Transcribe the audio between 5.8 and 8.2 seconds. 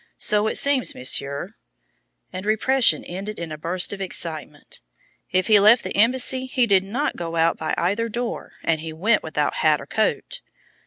the embassy he did not go out by either